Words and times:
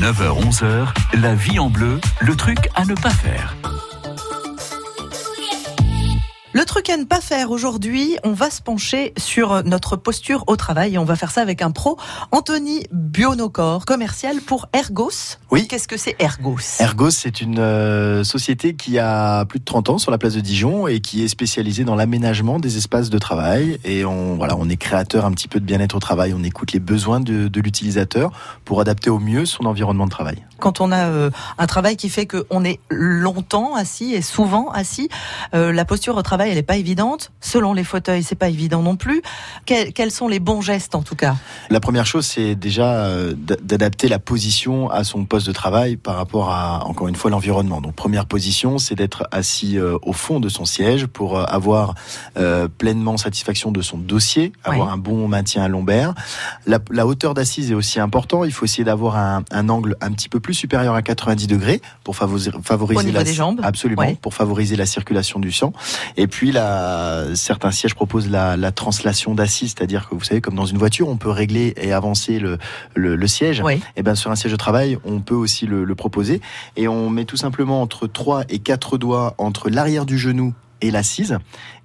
9h-11h, 0.00 0.94
la 1.20 1.34
vie 1.34 1.58
en 1.58 1.68
bleu, 1.68 2.00
le 2.22 2.34
truc 2.34 2.70
à 2.74 2.86
ne 2.86 2.94
pas 2.94 3.10
faire. 3.10 3.54
Le 6.52 6.64
truc 6.64 6.90
à 6.90 6.96
ne 6.96 7.04
pas 7.04 7.20
faire 7.20 7.52
aujourd'hui, 7.52 8.16
on 8.24 8.32
va 8.32 8.50
se 8.50 8.60
pencher 8.60 9.12
sur 9.16 9.62
notre 9.62 9.94
posture 9.94 10.42
au 10.48 10.56
travail 10.56 10.94
et 10.94 10.98
on 10.98 11.04
va 11.04 11.14
faire 11.14 11.30
ça 11.30 11.42
avec 11.42 11.62
un 11.62 11.70
pro, 11.70 11.96
Anthony 12.32 12.82
Bionocor, 12.90 13.84
commercial 13.84 14.40
pour 14.40 14.66
Ergos. 14.72 15.38
Oui. 15.52 15.68
Qu'est-ce 15.68 15.86
que 15.86 15.96
c'est 15.96 16.16
Ergos? 16.18 16.80
Ergos, 16.80 17.10
c'est 17.10 17.40
une 17.40 17.60
euh, 17.60 18.24
société 18.24 18.74
qui 18.74 18.98
a 18.98 19.44
plus 19.44 19.60
de 19.60 19.64
30 19.64 19.90
ans 19.90 19.98
sur 19.98 20.10
la 20.10 20.18
place 20.18 20.34
de 20.34 20.40
Dijon 20.40 20.88
et 20.88 20.98
qui 20.98 21.22
est 21.22 21.28
spécialisée 21.28 21.84
dans 21.84 21.94
l'aménagement 21.94 22.58
des 22.58 22.78
espaces 22.78 23.10
de 23.10 23.18
travail. 23.18 23.78
Et 23.84 24.04
on, 24.04 24.34
voilà, 24.34 24.56
on 24.58 24.68
est 24.68 24.76
créateur 24.76 25.26
un 25.26 25.30
petit 25.30 25.46
peu 25.46 25.60
de 25.60 25.64
bien-être 25.64 25.94
au 25.94 26.00
travail. 26.00 26.34
On 26.34 26.42
écoute 26.42 26.72
les 26.72 26.80
besoins 26.80 27.20
de, 27.20 27.46
de 27.46 27.60
l'utilisateur 27.60 28.32
pour 28.64 28.80
adapter 28.80 29.08
au 29.08 29.20
mieux 29.20 29.44
son 29.44 29.66
environnement 29.66 30.06
de 30.06 30.10
travail. 30.10 30.44
Quand 30.58 30.80
on 30.80 30.90
a 30.90 31.06
euh, 31.06 31.30
un 31.58 31.66
travail 31.66 31.96
qui 31.96 32.08
fait 32.08 32.26
qu'on 32.26 32.64
est 32.64 32.80
longtemps 32.90 33.76
assis 33.76 34.14
et 34.14 34.20
souvent 34.20 34.68
assis, 34.70 35.08
euh, 35.54 35.72
la 35.72 35.84
posture 35.84 36.16
au 36.16 36.22
travail, 36.22 36.39
elle 36.48 36.54
n'est 36.56 36.62
pas 36.62 36.76
évidente. 36.76 37.30
Selon 37.40 37.72
les 37.72 37.84
fauteuils, 37.84 38.22
c'est 38.22 38.34
pas 38.34 38.48
évident 38.48 38.82
non 38.82 38.96
plus. 38.96 39.22
Quels, 39.66 39.92
quels 39.92 40.10
sont 40.10 40.28
les 40.28 40.40
bons 40.40 40.60
gestes 40.60 40.94
en 40.94 41.02
tout 41.02 41.16
cas? 41.16 41.36
La 41.70 41.80
première 41.80 42.06
chose, 42.06 42.26
c'est 42.26 42.54
déjà 42.54 42.94
euh, 43.04 43.34
d'adapter 43.36 44.08
la 44.08 44.18
position 44.18 44.90
à 44.90 45.04
son 45.04 45.24
poste 45.24 45.46
de 45.46 45.52
travail 45.52 45.96
par 45.96 46.16
rapport 46.16 46.50
à, 46.50 46.86
encore 46.86 47.08
une 47.08 47.16
fois, 47.16 47.30
l'environnement. 47.30 47.80
Donc, 47.80 47.94
première 47.94 48.26
position, 48.26 48.78
c'est 48.78 48.94
d'être 48.94 49.26
assis 49.32 49.78
euh, 49.78 49.96
au 50.02 50.12
fond 50.12 50.40
de 50.40 50.48
son 50.48 50.64
siège 50.64 51.06
pour 51.06 51.36
euh, 51.38 51.44
avoir 51.44 51.94
euh, 52.38 52.68
pleinement 52.68 53.16
satisfaction 53.16 53.72
de 53.72 53.82
son 53.82 53.98
dossier, 53.98 54.52
avoir 54.64 54.88
Oui. 54.88 54.92
un 54.94 54.96
bon 54.98 55.28
maintien 55.28 55.68
lombaire. 55.68 56.14
La, 56.66 56.78
la 56.90 57.06
hauteur 57.06 57.34
d'assise 57.34 57.70
est 57.70 57.74
aussi 57.74 58.00
important. 58.00 58.44
Il 58.44 58.52
faut 58.52 58.64
essayer 58.64 58.84
d'avoir 58.84 59.16
un, 59.16 59.42
un 59.50 59.68
angle 59.68 59.96
un 60.00 60.12
petit 60.12 60.28
peu 60.28 60.40
plus 60.40 60.54
supérieur 60.54 60.94
à 60.94 61.02
90 61.02 61.46
degrés 61.46 61.80
pour 62.04 62.16
favoriser, 62.16 62.50
favoriser 62.62 63.12
la, 63.12 63.24
des 63.24 63.32
jambes 63.34 63.60
Absolument, 63.62 64.14
pour 64.16 64.34
favoriser 64.34 64.76
la 64.76 64.86
circulation 64.86 65.40
du 65.40 65.52
sang. 65.52 65.72
Et 66.16 66.26
puis, 66.30 66.52
la, 66.52 67.26
certains 67.34 67.70
sièges 67.70 67.94
proposent 67.94 68.30
la, 68.30 68.56
la 68.56 68.72
translation 68.72 69.34
d'assise, 69.34 69.74
c'est-à-dire 69.76 70.08
que 70.08 70.14
vous 70.14 70.24
savez, 70.24 70.40
comme 70.40 70.54
dans 70.54 70.66
une 70.66 70.78
voiture, 70.78 71.08
on 71.08 71.16
peut 71.16 71.30
régler 71.30 71.74
et 71.76 71.92
avancer 71.92 72.38
le, 72.38 72.58
le, 72.94 73.16
le 73.16 73.26
siège. 73.26 73.62
Oui. 73.64 73.80
Et 73.96 74.02
ben 74.02 74.14
sur 74.14 74.30
un 74.30 74.36
siège 74.36 74.52
de 74.52 74.56
travail, 74.56 74.98
on 75.04 75.20
peut 75.20 75.34
aussi 75.34 75.66
le, 75.66 75.84
le 75.84 75.94
proposer. 75.94 76.40
Et 76.76 76.88
on 76.88 77.10
met 77.10 77.24
tout 77.24 77.36
simplement 77.36 77.82
entre 77.82 78.06
3 78.06 78.44
et 78.48 78.58
4 78.58 78.98
doigts 78.98 79.34
entre 79.38 79.68
l'arrière 79.68 80.06
du 80.06 80.18
genou 80.18 80.54
et 80.80 80.90
l'assise. 80.90 81.38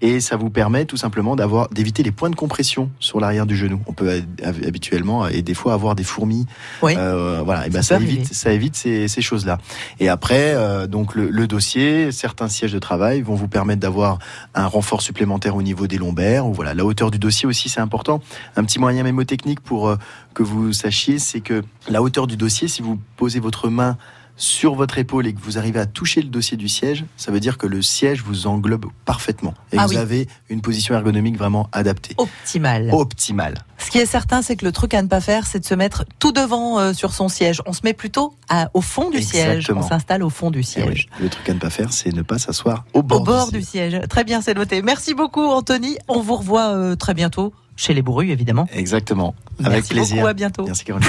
Et 0.00 0.18
ça 0.18 0.36
vous 0.36 0.50
permet 0.50 0.84
tout 0.84 0.96
simplement 0.96 1.36
d'avoir 1.36 1.68
d'éviter 1.68 2.02
les 2.02 2.10
points 2.10 2.28
de 2.28 2.34
compression 2.34 2.90
sur 2.98 3.20
l'arrière 3.20 3.46
du 3.46 3.56
genou. 3.56 3.80
On 3.86 3.92
peut 3.92 4.08
euh, 4.08 4.52
habituellement 4.66 5.28
et 5.28 5.42
des 5.42 5.54
fois 5.54 5.74
avoir 5.74 5.94
des 5.94 6.02
fourmis. 6.02 6.46
Oui. 6.82 6.94
Euh, 6.96 7.42
voilà. 7.44 7.68
Et 7.68 7.70
ben 7.70 7.82
Ça 7.82 8.00
évite, 8.00 8.34
ça 8.34 8.52
évite 8.52 8.74
ces, 8.74 9.06
ces 9.06 9.22
choses-là. 9.22 9.58
Et 10.00 10.08
après, 10.08 10.54
euh, 10.54 10.88
donc 10.88 11.14
le, 11.14 11.30
le 11.30 11.46
dossier, 11.46 12.10
certains 12.10 12.48
sièges 12.48 12.72
de 12.72 12.80
travail 12.80 13.22
vont 13.22 13.36
vous 13.36 13.46
permettre 13.46 13.80
d'avoir 13.80 14.18
un 14.54 14.66
renfort 14.66 15.02
supplémentaire 15.02 15.54
au 15.54 15.62
niveau 15.62 15.86
des 15.86 15.98
lombaires. 15.98 16.46
Ou 16.46 16.52
voilà, 16.52 16.74
la 16.74 16.84
hauteur 16.84 17.12
du 17.12 17.20
dossier 17.20 17.46
aussi, 17.46 17.68
c'est 17.68 17.80
important. 17.80 18.20
Un 18.56 18.64
petit 18.64 18.80
moyen 18.80 19.04
mémotechnique 19.04 19.60
pour 19.60 19.88
euh, 19.88 19.96
que 20.34 20.42
vous 20.42 20.72
sachiez, 20.72 21.20
c'est 21.20 21.40
que 21.40 21.62
la 21.88 22.02
hauteur 22.02 22.26
du 22.26 22.36
dossier, 22.36 22.66
si 22.66 22.82
vous 22.82 22.98
posez 23.16 23.38
votre 23.38 23.68
main 23.68 23.96
sur 24.36 24.74
votre 24.74 24.98
épaule 24.98 25.26
et 25.26 25.32
que 25.34 25.40
vous 25.40 25.58
arrivez 25.58 25.78
à 25.78 25.86
toucher 25.86 26.20
le 26.22 26.28
dossier 26.28 26.56
du 26.56 26.68
siège, 26.68 27.04
ça 27.16 27.30
veut 27.30 27.38
dire 27.40 27.58
que 27.58 27.66
le 27.66 27.80
siège 27.82 28.22
vous 28.22 28.46
englobe 28.46 28.86
parfaitement 29.04 29.54
et 29.72 29.76
Ah 29.78 29.84
vous 29.86 29.92
oui. 29.92 29.96
avez 29.98 30.28
une 30.48 30.60
position 30.62 30.94
ergonomique 30.94 31.36
vraiment 31.36 31.68
adaptée, 31.72 32.14
Optimal. 32.18 32.88
optimale. 32.92 33.64
Ce 33.78 33.90
qui 33.90 33.98
est 33.98 34.06
certain, 34.06 34.42
c'est 34.42 34.56
que 34.56 34.64
le 34.64 34.72
truc 34.72 34.94
à 34.94 35.02
ne 35.02 35.08
pas 35.08 35.20
faire, 35.20 35.46
c'est 35.46 35.60
de 35.60 35.64
se 35.64 35.74
mettre 35.74 36.04
tout 36.18 36.32
devant 36.32 36.78
euh, 36.78 36.92
sur 36.92 37.12
son 37.12 37.28
siège. 37.28 37.60
On 37.66 37.72
se 37.72 37.80
met 37.84 37.92
plutôt 37.94 38.34
à- 38.48 38.70
au 38.74 38.80
fond 38.80 39.10
du 39.10 39.22
siège. 39.22 39.56
Exactement. 39.56 39.80
On 39.80 39.88
s'installe 39.88 40.22
au 40.22 40.30
fond 40.30 40.50
du 40.50 40.60
Et 40.60 40.64
siège. 40.64 41.08
oui, 41.18 41.22
le 41.24 41.28
truc 41.28 41.48
à 41.48 41.54
ne 41.54 41.58
pas 41.58 41.70
faire, 41.70 41.92
c'est 41.92 42.12
ne 42.12 42.22
pas 42.22 42.38
s'asseoir 42.38 42.84
au 42.94 43.02
bord, 43.02 43.20
Au 43.20 43.24
bord 43.24 43.50
du 43.52 43.58
du 43.58 43.64
siège. 43.64 43.92
siège. 43.92 44.08
Très 44.08 44.24
bien, 44.24 44.40
c'est 44.40 44.54
noté. 44.54 44.82
Merci 44.82 45.14
beaucoup, 45.14 45.44
Anthony. 45.44 45.96
On 46.08 46.20
vous 46.20 46.36
revoit 46.36 46.74
euh, 46.74 46.96
très 46.96 47.14
bientôt 47.14 47.52
chez 47.76 47.92
les 47.94 48.02
bourrus, 48.02 48.30
évidemment. 48.30 48.66
Exactement. 48.72 49.34
Avec 49.60 49.72
Merci 49.72 49.94
plaisir. 49.94 50.16
beaucoup. 50.16 50.26
À 50.28 50.32
bientôt. 50.34 50.64
Merci 50.64 50.84
Caroline. 50.84 51.08